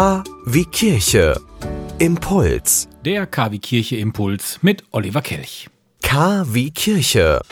K 0.00 0.24
wie 0.46 0.64
Kirche. 0.64 1.38
Impuls. 1.98 2.88
Der 3.04 3.26
KW 3.26 3.58
Kirche 3.58 3.96
Impuls 3.96 4.58
mit 4.62 4.82
Oliver 4.92 5.20
Kelch. 5.20 5.68
K 6.00 6.46
wie 6.50 6.70
Kirche. 6.70 7.42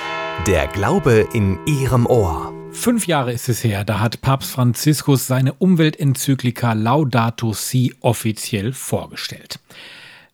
Der 0.46 0.66
Glaube 0.66 1.29
in 1.34 1.58
Ihrem 1.66 2.06
Ohr. 2.06 2.54
Fünf 2.72 3.06
Jahre 3.06 3.34
ist 3.34 3.50
es 3.50 3.62
her, 3.62 3.84
da 3.84 4.00
hat 4.00 4.22
Papst 4.22 4.53
Franziskus 4.53 5.26
seine 5.26 5.53
Umweltenzyklika 5.53 6.72
Laudato 6.72 7.52
Si 7.52 7.95
offiziell 8.00 8.72
vorgestellt. 8.72 9.60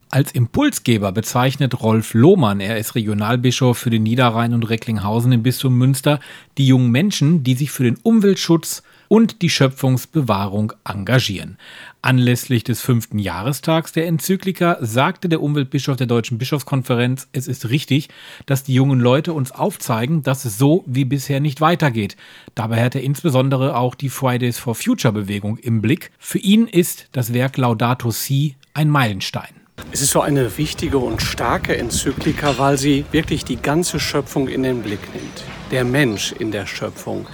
Als 0.08 0.30
Impulsgeber 0.30 1.10
bezeichnet 1.10 1.82
Rolf 1.82 2.14
Lohmann, 2.14 2.60
er 2.60 2.78
ist 2.78 2.94
Regionalbischof 2.94 3.76
für 3.76 3.90
den 3.90 4.04
Niederrhein 4.04 4.54
und 4.54 4.70
Recklinghausen 4.70 5.32
im 5.32 5.42
Bistum 5.42 5.76
Münster, 5.76 6.20
die 6.58 6.68
jungen 6.68 6.92
Menschen, 6.92 7.42
die 7.42 7.56
sich 7.56 7.72
für 7.72 7.82
den 7.82 7.96
Umweltschutz 8.04 8.84
und 9.14 9.42
die 9.42 9.48
Schöpfungsbewahrung 9.48 10.72
engagieren. 10.84 11.56
Anlässlich 12.02 12.64
des 12.64 12.80
fünften 12.80 13.20
Jahrestags 13.20 13.92
der 13.92 14.09
Enzyklika 14.09 14.77
sagte 14.80 15.28
der 15.28 15.41
Umweltbischof 15.41 15.96
der 15.96 16.09
Deutschen 16.09 16.36
Bischofskonferenz, 16.36 17.28
es 17.30 17.46
ist 17.46 17.70
richtig, 17.70 18.08
dass 18.46 18.64
die 18.64 18.74
jungen 18.74 18.98
Leute 18.98 19.32
uns 19.32 19.52
aufzeigen, 19.52 20.24
dass 20.24 20.45
es 20.45 20.58
so 20.58 20.82
wie 20.88 21.05
bisher 21.05 21.38
nicht 21.38 21.60
weitergeht. 21.60 22.16
Dabei 22.56 22.82
hat 22.82 22.96
er 22.96 23.05
insbesondere 23.05 23.77
auch 23.77 23.95
die 23.95 24.08
Fridays 24.08 24.58
for 24.58 24.74
Future 24.74 25.14
Bewegung 25.14 25.58
im 25.58 25.80
Blick. 25.80 26.10
Für 26.19 26.38
ihn 26.38 26.66
ist 26.66 27.06
das 27.12 27.33
Werk 27.33 27.56
Laudato 27.56 28.10
Si 28.10 28.56
ein 28.74 28.91
Meilenstein. 28.91 29.55
Es 29.92 30.02
ist 30.02 30.10
so 30.10 30.22
eine 30.22 30.58
wichtige 30.58 30.98
und 30.98 31.22
starke 31.22 31.77
Enzyklika, 31.77 32.58
weil 32.58 32.78
sie 32.78 33.05
wirklich 33.12 33.44
die 33.44 33.56
ganze 33.56 34.00
Schöpfung 34.00 34.48
in 34.48 34.64
den 34.64 34.83
Blick 34.83 35.00
nimmt. 35.14 35.44
Der 35.70 35.84
Mensch 35.84 36.33
in 36.33 36.50
der 36.50 36.66
Schöpfung, 36.66 37.27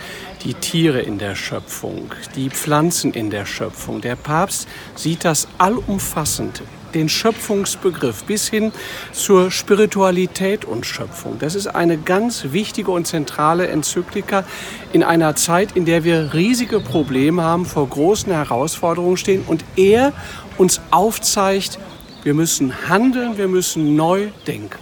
die 0.42 0.54
Tiere 0.54 1.00
in 1.00 1.18
der 1.18 1.34
Schöpfung, 1.34 2.12
die 2.34 2.50
Pflanzen 2.50 3.12
in 3.12 3.30
der 3.30 3.46
Schöpfung. 3.46 4.00
Der 4.00 4.16
Papst 4.16 4.66
sieht 4.94 5.24
das 5.24 5.48
allumfassend, 5.58 6.62
den 6.94 7.08
Schöpfungsbegriff 7.08 8.24
bis 8.24 8.48
hin 8.48 8.72
zur 9.12 9.50
Spiritualität 9.50 10.64
und 10.64 10.86
Schöpfung. 10.86 11.38
Das 11.38 11.54
ist 11.54 11.66
eine 11.66 11.98
ganz 11.98 12.52
wichtige 12.52 12.90
und 12.90 13.06
zentrale 13.06 13.68
Enzyklika 13.68 14.44
in 14.92 15.02
einer 15.02 15.36
Zeit, 15.36 15.76
in 15.76 15.84
der 15.84 16.04
wir 16.04 16.34
riesige 16.34 16.80
Probleme 16.80 17.42
haben, 17.42 17.66
vor 17.66 17.88
großen 17.88 18.32
Herausforderungen 18.32 19.16
stehen 19.16 19.44
und 19.46 19.64
er 19.76 20.12
uns 20.58 20.80
aufzeigt, 20.90 21.78
wir 22.22 22.34
müssen 22.34 22.88
handeln, 22.88 23.38
wir 23.38 23.48
müssen 23.48 23.96
neu 23.96 24.28
denken. 24.46 24.78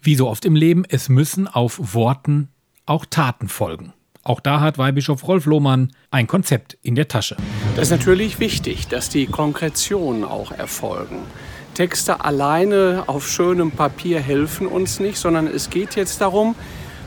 Wie 0.00 0.14
so 0.14 0.28
oft 0.28 0.44
im 0.44 0.54
Leben, 0.54 0.84
es 0.88 1.08
müssen 1.08 1.46
auf 1.46 1.94
Worten 1.94 2.48
auch 2.86 3.04
Taten 3.04 3.48
folgen. 3.48 3.92
Auch 4.28 4.40
da 4.40 4.60
hat 4.60 4.76
Weihbischof 4.76 5.26
Rolf 5.26 5.46
Lohmann 5.46 5.90
ein 6.10 6.26
Konzept 6.26 6.76
in 6.82 6.94
der 6.94 7.08
Tasche. 7.08 7.38
Das 7.76 7.84
ist 7.84 7.90
natürlich 7.90 8.38
wichtig, 8.38 8.86
dass 8.86 9.08
die 9.08 9.24
Konkretionen 9.24 10.22
auch 10.22 10.52
erfolgen. 10.52 11.20
Texte 11.72 12.22
alleine 12.22 13.04
auf 13.06 13.26
schönem 13.26 13.70
Papier 13.70 14.20
helfen 14.20 14.66
uns 14.66 15.00
nicht, 15.00 15.16
sondern 15.16 15.46
es 15.46 15.70
geht 15.70 15.96
jetzt 15.96 16.20
darum, 16.20 16.56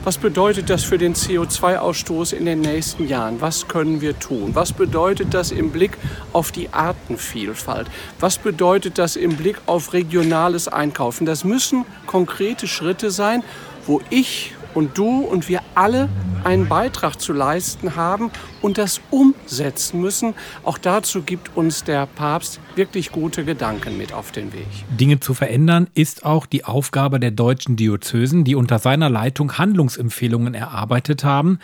was 0.02 0.18
bedeutet 0.18 0.68
das 0.68 0.82
für 0.82 0.98
den 0.98 1.14
CO2-Ausstoß 1.14 2.32
in 2.32 2.44
den 2.44 2.60
nächsten 2.60 3.06
Jahren? 3.06 3.40
Was 3.40 3.68
können 3.68 4.00
wir 4.00 4.18
tun? 4.18 4.56
Was 4.56 4.72
bedeutet 4.72 5.32
das 5.32 5.52
im 5.52 5.70
Blick 5.70 5.96
auf 6.32 6.50
die 6.50 6.72
Artenvielfalt? 6.72 7.86
Was 8.18 8.38
bedeutet 8.38 8.98
das 8.98 9.14
im 9.14 9.36
Blick 9.36 9.58
auf 9.66 9.92
regionales 9.92 10.66
Einkaufen? 10.66 11.24
Das 11.24 11.44
müssen 11.44 11.84
konkrete 12.06 12.66
Schritte 12.66 13.12
sein, 13.12 13.44
wo 13.86 14.00
ich 14.10 14.54
und 14.74 14.98
du 14.98 15.20
und 15.20 15.48
wir 15.48 15.60
alle 15.76 16.08
einen 16.44 16.68
Beitrag 16.68 17.20
zu 17.20 17.32
leisten 17.32 17.96
haben 17.96 18.30
und 18.60 18.78
das 18.78 19.00
umsetzen 19.10 20.00
müssen. 20.00 20.34
Auch 20.64 20.78
dazu 20.78 21.22
gibt 21.22 21.56
uns 21.56 21.84
der 21.84 22.06
Papst 22.06 22.60
wirklich 22.74 23.12
gute 23.12 23.44
Gedanken 23.44 23.96
mit 23.96 24.12
auf 24.12 24.32
den 24.32 24.52
Weg. 24.52 24.66
Dinge 24.90 25.20
zu 25.20 25.34
verändern 25.34 25.88
ist 25.94 26.24
auch 26.24 26.46
die 26.46 26.64
Aufgabe 26.64 27.20
der 27.20 27.30
deutschen 27.30 27.76
Diözesen, 27.76 28.44
die 28.44 28.54
unter 28.54 28.78
seiner 28.78 29.10
Leitung 29.10 29.58
Handlungsempfehlungen 29.58 30.54
erarbeitet 30.54 31.24
haben. 31.24 31.58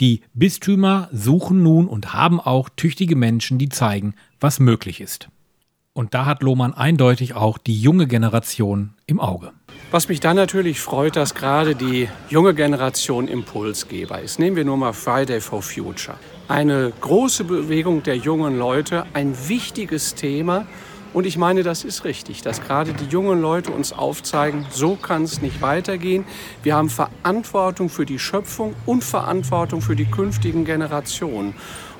Die 0.00 0.22
Bistümer 0.34 1.08
suchen 1.12 1.62
nun 1.62 1.86
und 1.86 2.12
haben 2.12 2.40
auch 2.40 2.68
tüchtige 2.68 3.16
Menschen, 3.16 3.58
die 3.58 3.68
zeigen, 3.68 4.14
was 4.40 4.60
möglich 4.60 5.00
ist. 5.00 5.28
Und 5.96 6.12
da 6.12 6.26
hat 6.26 6.42
Lohmann 6.42 6.74
eindeutig 6.74 7.32
auch 7.32 7.56
die 7.56 7.80
junge 7.80 8.06
Generation 8.06 8.90
im 9.06 9.18
Auge. 9.18 9.52
Was 9.90 10.10
mich 10.10 10.20
dann 10.20 10.36
natürlich 10.36 10.78
freut, 10.78 11.16
dass 11.16 11.34
gerade 11.34 11.74
die 11.74 12.10
junge 12.28 12.52
Generation 12.52 13.28
Impulsgeber 13.28 14.20
ist. 14.20 14.38
Nehmen 14.38 14.56
wir 14.56 14.66
nur 14.66 14.76
mal 14.76 14.92
Friday 14.92 15.40
for 15.40 15.62
Future. 15.62 16.18
Eine 16.48 16.92
große 17.00 17.44
Bewegung 17.44 18.02
der 18.02 18.16
jungen 18.16 18.58
Leute, 18.58 19.06
ein 19.14 19.34
wichtiges 19.48 20.14
Thema. 20.14 20.66
Und 21.14 21.24
ich 21.24 21.38
meine, 21.38 21.62
das 21.62 21.82
ist 21.82 22.04
richtig, 22.04 22.42
dass 22.42 22.60
gerade 22.60 22.92
die 22.92 23.06
jungen 23.06 23.40
Leute 23.40 23.72
uns 23.72 23.94
aufzeigen, 23.94 24.66
so 24.68 24.96
kann 24.96 25.22
es 25.22 25.40
nicht 25.40 25.62
weitergehen. 25.62 26.26
Wir 26.62 26.76
haben 26.76 26.90
Verantwortung 26.90 27.88
für 27.88 28.04
die 28.04 28.18
Schöpfung 28.18 28.74
und 28.84 29.02
Verantwortung 29.02 29.80
für 29.80 29.96
die 29.96 30.04
künftigen 30.04 30.66
Generationen. 30.66 31.54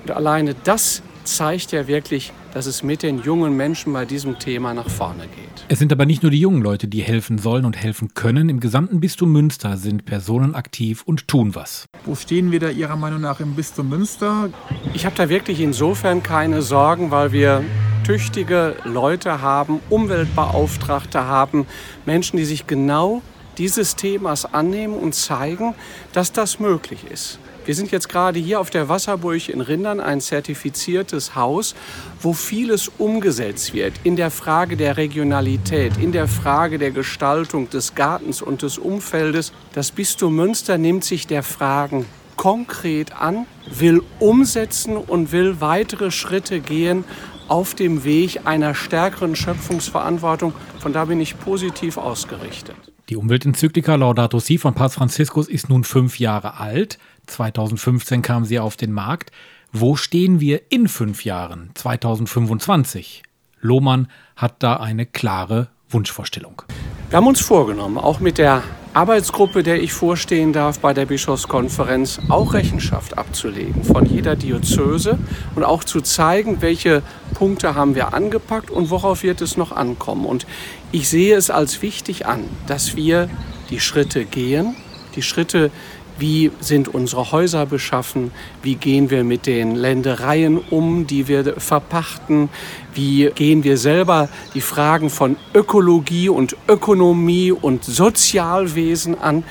Und 0.05 0.11
alleine 0.11 0.55
das 0.65 1.03
zeigt 1.27 1.73
ja 1.73 1.87
wirklich, 1.87 2.33
dass 2.55 2.67
es 2.67 2.83
mit 2.83 3.03
den 3.03 3.23
jungen 3.23 3.57
Menschen 3.57 3.93
bei 3.93 4.05
diesem 4.05 4.39
Thema 4.39 4.73
nach 4.73 4.89
vorne 4.89 5.25
geht. 5.25 5.67
Es 5.69 5.79
sind 5.79 5.93
aber 5.93 6.07
nicht 6.07 6.23
nur 6.23 6.31
die 6.31 6.41
jungen 6.41 6.63
Leute, 6.63 6.89
die 6.89 7.03
helfen 7.03 7.39
sollen 7.39 7.65
und 7.65 7.77
helfen 7.77 8.15
können. 8.15 8.49
Im 8.49 8.61
gesamten 8.61 9.01
Bistum 9.01 9.33
Münster 9.33 9.77
sind 9.77 10.05
Personen 10.05 10.55
aktiv 10.55 11.03
und 11.05 11.29
tun 11.29 11.55
was. 11.55 11.87
Wo 12.05 12.15
stehen 12.15 12.53
wir 12.53 12.61
da 12.61 12.71
Ihrer 12.71 12.97
Meinung 12.97 13.21
nach 13.21 13.41
im 13.41 13.55
Bistum 13.55 13.89
Münster? 13.89 14.51
Ich 14.95 15.05
habe 15.05 15.17
da 15.17 15.29
wirklich 15.29 15.61
insofern 15.61 16.23
keine 16.23 16.63
Sorgen, 16.63 17.11
weil 17.11 17.33
wir 17.33 17.65
tüchtige 18.05 18.77
Leute 18.85 19.43
haben, 19.43 19.81
Umweltbeauftragte 19.91 21.25
haben, 21.25 21.67
Menschen, 22.05 22.37
die 22.37 22.45
sich 22.45 22.67
genau 22.67 23.21
dieses 23.59 23.97
Themas 23.97 24.45
annehmen 24.45 24.95
und 24.95 25.15
zeigen, 25.15 25.75
dass 26.13 26.33
das 26.33 26.61
möglich 26.61 27.05
ist. 27.11 27.39
Wir 27.67 27.75
sind 27.75 27.91
jetzt 27.91 28.09
gerade 28.09 28.39
hier 28.39 28.61
auf 28.61 28.71
der 28.71 28.89
Wasserburg 28.89 29.49
in 29.49 29.61
Rindern, 29.61 29.99
ein 29.99 30.21
zertifiziertes 30.21 31.35
Haus, 31.35 31.75
wo 32.21 32.33
vieles 32.33 32.87
umgesetzt 32.97 33.75
wird 33.75 33.95
in 34.05 34.15
der 34.15 34.31
Frage 34.31 34.77
der 34.77 34.97
Regionalität, 34.97 35.97
in 35.97 36.13
der 36.13 36.29
Frage 36.29 36.79
der 36.79 36.93
Gestaltung 36.93 37.69
des 37.69 37.97
Gartens 37.97 38.41
und 38.41 38.63
des 38.63 38.79
Umfeldes. 38.79 39.53
Das 39.73 39.91
Bistum 39.91 40.37
Münster 40.37 40.79
nimmt 40.79 41.03
sich 41.03 41.27
der 41.27 41.43
Fragen 41.43 42.07
konkret 42.37 43.21
an, 43.21 43.47
will 43.69 44.01
umsetzen 44.21 44.97
und 44.97 45.33
will 45.33 45.61
weitere 45.61 46.13
Schritte 46.13 46.61
gehen 46.61 47.03
auf 47.49 47.75
dem 47.75 48.05
Weg 48.05 48.43
einer 48.45 48.77
stärkeren 48.77 49.35
Schöpfungsverantwortung. 49.35 50.53
Von 50.79 50.93
da 50.93 51.07
bin 51.07 51.21
ich 51.21 51.37
positiv 51.37 51.97
ausgerichtet. 51.97 52.77
Die 53.09 53.17
Umweltenzyklika 53.17 53.95
Laudato 53.95 54.41
Si 54.41 54.59
von 54.59 54.75
Papst 54.75 54.97
Franziskus 54.97 55.49
ist 55.49 55.69
nun 55.69 55.85
fünf 55.85 56.19
Jahre 56.19 56.59
alt. 56.59 56.99
2015 57.27 58.23
kam 58.23 58.45
sie 58.45 58.59
auf 58.59 58.77
den 58.77 58.93
Markt. 58.93 59.31
Wo 59.73 59.97
stehen 59.97 60.41
wir 60.41 60.71
in 60.71 60.89
fünf 60.89 61.25
Jahren, 61.25 61.71
2025? 61.75 63.23
Lohmann 63.61 64.09
hat 64.37 64.63
da 64.63 64.77
eine 64.77 65.07
klare 65.07 65.69
Wunschvorstellung. 65.91 66.63
Wir 67.11 67.19
haben 67.19 67.27
uns 67.27 67.41
vorgenommen, 67.41 67.99
auch 67.99 68.21
mit 68.21 68.39
der 68.39 68.63
Arbeitsgruppe, 68.97 69.63
der 69.63 69.83
ich 69.83 69.93
vorstehen 69.93 70.55
darf 70.55 70.79
bei 70.81 70.95
der 70.95 71.05
Bischofskonferenz, 71.05 72.19
auch 72.31 72.55
Rechenschaft 72.55 73.19
abzulegen 73.19 73.85
von 73.85 74.07
jeder 74.07 74.37
Diözese 74.37 75.19
und 75.55 75.65
auch 75.65 75.85
zu 75.85 76.01
zeigen, 76.01 76.63
welche 76.63 77.03
Punkte 77.35 77.75
haben 77.75 77.95
wir 77.95 78.15
angepackt 78.15 78.71
und 78.71 78.89
worauf 78.89 79.23
wird 79.23 79.43
es 79.43 79.59
noch 79.59 79.71
ankommen. 79.73 80.25
Und 80.25 80.47
ich 80.93 81.11
sehe 81.11 81.37
es 81.37 81.51
als 81.51 81.83
wichtig 81.83 82.27
an, 82.27 82.45
dass 82.67 82.97
wir 82.97 83.29
die 83.69 83.81
Schritte 83.81 84.25
gehen, 84.25 84.75
die 85.15 85.23
Schritte 85.23 85.71
wie 86.19 86.51
sind 86.61 86.89
unsere 86.89 87.33
Häuser 87.33 87.67
beschaffen, 87.67 88.31
wie 88.63 88.75
gehen 88.75 89.11
wir 89.11 89.25
mit 89.25 89.47
den 89.47 89.75
Ländereien 89.75 90.59
um, 90.59 91.07
die 91.07 91.29
wir 91.29 91.61
verpachten, 91.61 92.49
wie 92.95 93.31
gehen 93.35 93.65
wir 93.65 93.77
selber 93.77 94.29
die 94.55 94.61
Fragen 94.61 95.11
von 95.11 95.37
Ökologie 95.55 96.29
und 96.29 96.57
Ökonomie 96.69 97.53
und 97.53 97.85
Sozialwesen 97.85 99.19
an. 99.19 99.45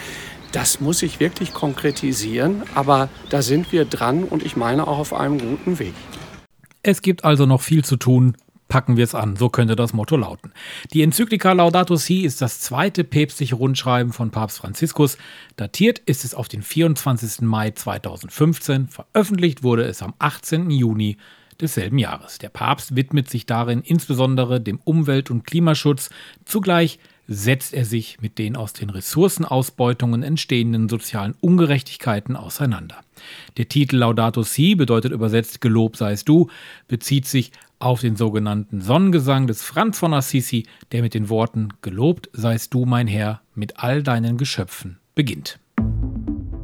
Das 0.51 0.79
muss 0.79 1.03
ich 1.03 1.19
wirklich 1.19 1.53
konkretisieren, 1.53 2.63
aber 2.75 3.09
da 3.29 3.41
sind 3.41 3.71
wir 3.71 3.85
dran 3.85 4.23
und 4.23 4.43
ich 4.43 4.55
meine 4.55 4.87
auch 4.87 4.99
auf 4.99 5.13
einem 5.13 5.37
guten 5.37 5.79
Weg. 5.79 5.93
Es 6.81 7.01
gibt 7.01 7.25
also 7.25 7.45
noch 7.45 7.61
viel 7.61 7.83
zu 7.83 7.97
tun 7.97 8.37
packen 8.67 8.97
wir 8.97 9.03
es 9.03 9.15
an. 9.15 9.35
So 9.35 9.49
könnte 9.49 9.75
das 9.75 9.93
Motto 9.93 10.17
lauten. 10.17 10.51
Die 10.93 11.01
Enzyklika 11.01 11.51
Laudato 11.53 11.95
Si 11.95 12.21
ist 12.21 12.41
das 12.41 12.59
zweite 12.59 13.03
päpstliche 13.03 13.55
Rundschreiben 13.55 14.13
von 14.13 14.31
Papst 14.31 14.57
Franziskus. 14.57 15.17
Datiert 15.55 15.99
ist 15.99 16.25
es 16.25 16.33
auf 16.33 16.47
den 16.47 16.61
24. 16.61 17.41
Mai 17.41 17.71
2015. 17.71 18.87
Veröffentlicht 18.87 19.63
wurde 19.63 19.83
es 19.83 20.01
am 20.01 20.13
18. 20.19 20.71
Juni 20.71 21.17
desselben 21.61 21.99
Jahres. 21.99 22.37
Der 22.39 22.49
Papst 22.49 22.95
widmet 22.95 23.29
sich 23.29 23.45
darin 23.45 23.81
insbesondere 23.81 24.59
dem 24.59 24.79
Umwelt- 24.83 25.31
und 25.31 25.45
Klimaschutz. 25.45 26.09
Zugleich 26.43 26.99
setzt 27.27 27.73
er 27.73 27.85
sich 27.85 28.21
mit 28.21 28.37
den 28.37 28.55
aus 28.55 28.73
den 28.73 28.89
Ressourcenausbeutungen 28.89 30.21
entstehenden 30.21 30.89
sozialen 30.89 31.35
Ungerechtigkeiten 31.41 32.35
auseinander. 32.35 32.97
Der 33.57 33.67
Titel 33.67 33.97
Laudato 33.97 34.43
Si 34.43 34.75
bedeutet 34.75 35.11
übersetzt 35.11 35.61
Gelob 35.61 35.97
seist 35.97 36.29
du, 36.29 36.49
bezieht 36.87 37.25
sich 37.25 37.51
auf 37.85 38.01
den 38.01 38.15
sogenannten 38.15 38.81
Sonnengesang 38.81 39.45
des 39.45 39.61
Franz 39.61 39.99
von 39.99 40.13
Assisi, 40.13 40.65
der 40.91 41.03
mit 41.03 41.13
den 41.13 41.29
Worten 41.29 41.69
Gelobt 41.81 42.31
seist 42.33 42.73
du, 42.73 42.85
mein 42.85 43.05
Herr, 43.05 43.41
mit 43.53 43.79
all 43.79 44.01
deinen 44.01 44.37
Geschöpfen 44.37 44.97
beginnt. 45.13 45.59